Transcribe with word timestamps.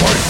fight. 0.00 0.27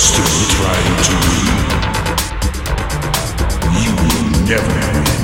Still 0.00 0.24
trying 0.56 0.96
to 1.04 1.14
you 3.82 3.92
will 3.96 4.46
never 4.48 5.19